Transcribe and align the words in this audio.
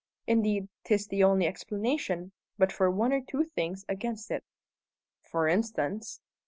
"Indeed, 0.25 0.67
'tis 0.83 1.05
the 1.05 1.23
only 1.23 1.45
explanation, 1.45 2.31
but 2.57 2.71
for 2.71 2.89
one 2.89 3.13
or 3.13 3.21
two 3.21 3.43
things 3.43 3.85
against 3.87 4.31
it." 4.31 4.43
"For 5.21 5.47
instance?" 5.47 6.19